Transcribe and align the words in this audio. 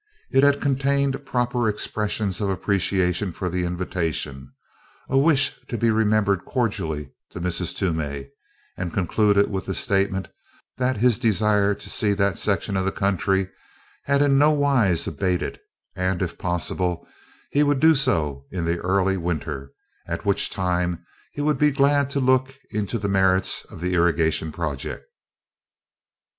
It 0.31 0.43
had 0.43 0.59
contained 0.61 1.27
proper 1.27 1.69
expressions 1.69 2.41
of 2.41 2.49
appreciation 2.49 3.31
for 3.31 3.51
the 3.51 3.65
invitation, 3.65 4.51
a 5.07 5.15
wish 5.15 5.53
to 5.67 5.77
be 5.77 5.91
remembered 5.91 6.43
cordially 6.43 7.11
to 7.29 7.39
Mrs. 7.39 7.75
Toomey, 7.75 8.31
and 8.75 8.91
concluded 8.95 9.51
with 9.51 9.67
the 9.67 9.75
statement 9.75 10.27
that 10.77 10.97
his 10.97 11.19
desire 11.19 11.75
to 11.75 11.87
see 11.87 12.13
that 12.13 12.39
section 12.39 12.75
of 12.75 12.83
the 12.85 12.91
country 12.91 13.49
had 14.05 14.23
in 14.23 14.39
no 14.39 14.49
wise 14.49 15.05
abated 15.07 15.59
and, 15.95 16.23
if 16.23 16.35
possible, 16.35 17.07
he 17.51 17.61
would 17.61 17.79
do 17.79 17.93
so 17.93 18.47
in 18.49 18.65
the 18.65 18.79
early 18.79 19.17
winter, 19.17 19.71
at 20.07 20.25
which 20.25 20.49
time 20.49 21.05
he 21.31 21.41
would 21.41 21.59
be 21.59 21.69
glad 21.69 22.09
to 22.09 22.19
look 22.19 22.55
into 22.71 22.97
the 22.97 23.07
merits 23.07 23.65
of 23.65 23.81
the 23.81 23.93
irrigation 23.93 24.51
project. 24.51 25.05